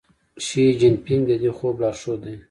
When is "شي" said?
0.45-0.63